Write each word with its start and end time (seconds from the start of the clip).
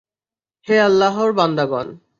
হে 0.67 0.75
আল্লাহর 0.79 1.29
বান্দাগণ! 1.33 1.87